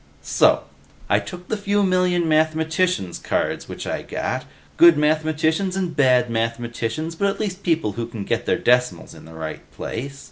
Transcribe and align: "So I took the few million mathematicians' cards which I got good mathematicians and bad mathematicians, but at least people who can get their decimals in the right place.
"So 0.23 0.63
I 1.11 1.19
took 1.19 1.47
the 1.47 1.55
few 1.55 1.83
million 1.83 2.27
mathematicians' 2.27 3.19
cards 3.19 3.69
which 3.69 3.85
I 3.85 4.01
got 4.01 4.45
good 4.75 4.97
mathematicians 4.97 5.75
and 5.75 5.95
bad 5.95 6.27
mathematicians, 6.27 7.13
but 7.13 7.27
at 7.29 7.39
least 7.39 7.61
people 7.61 7.91
who 7.91 8.07
can 8.07 8.23
get 8.23 8.47
their 8.47 8.57
decimals 8.57 9.13
in 9.13 9.25
the 9.25 9.35
right 9.35 9.61
place. 9.73 10.19